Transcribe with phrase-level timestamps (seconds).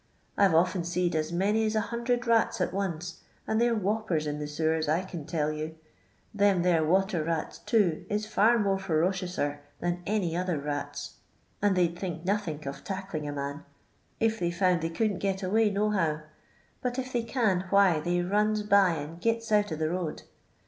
[0.35, 3.75] I 're often seed as many aa a hundred rats at once, and they 're
[3.79, 5.75] woppers in the sewers, I can tell you;
[6.33, 11.17] them there water rats, too, is hx more ferocionser than any other nts,
[11.61, 13.63] and they 'd think nothink of tackling a man,
[14.19, 16.21] if they found they couldn't get away no how,
[16.81, 20.23] but if thenr can why they runs by and giu out 0* the road.